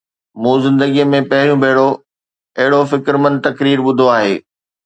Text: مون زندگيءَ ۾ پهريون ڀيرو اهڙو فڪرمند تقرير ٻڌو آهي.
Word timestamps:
مون 0.41 0.55
زندگيءَ 0.65 1.05
۾ 1.11 1.19
پهريون 1.33 1.59
ڀيرو 1.63 1.89
اهڙو 2.59 2.79
فڪرمند 2.91 3.37
تقرير 3.47 3.77
ٻڌو 3.85 4.05
آهي. 4.17 4.35